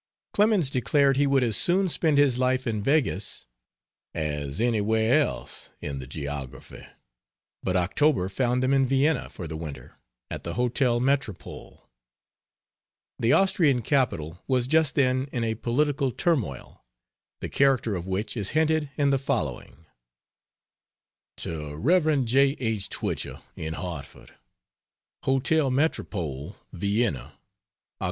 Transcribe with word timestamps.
Clemens 0.33 0.71
declared 0.71 1.17
he 1.17 1.27
would 1.27 1.43
as 1.43 1.55
soon 1.55 1.87
spend 1.87 2.17
his 2.17 2.39
life 2.39 2.65
in 2.65 2.81
Weggis 2.81 3.45
"as 4.15 4.59
anywhere 4.59 5.21
else 5.21 5.69
in 5.79 5.99
the 5.99 6.07
geography," 6.07 6.87
but 7.61 7.77
October 7.77 8.27
found 8.27 8.63
them 8.63 8.73
in 8.73 8.87
Vienna 8.87 9.29
for 9.29 9.47
the 9.47 9.55
winter, 9.55 9.99
at 10.31 10.43
the 10.43 10.55
Hotel 10.55 10.99
Metropole. 10.99 11.87
The 13.19 13.33
Austrian 13.33 13.83
capital 13.83 14.41
was 14.47 14.65
just 14.65 14.95
then 14.95 15.29
in 15.31 15.43
a 15.43 15.53
political 15.53 16.09
turmoil, 16.11 16.83
the 17.39 17.47
character 17.49 17.95
of 17.95 18.07
which 18.07 18.35
is 18.35 18.49
hinted 18.57 18.89
in 18.97 19.11
the 19.11 19.19
following: 19.19 19.85
To 21.37 21.75
Rev. 21.75 22.25
J. 22.25 22.55
H. 22.59 22.89
Twichell, 22.89 23.43
in 23.55 23.73
Hartford: 23.75 24.33
HOTEL 25.25 25.69
METROPOLE, 25.69 26.55
VIENNA, 26.73 27.33
Oct. 27.35 27.37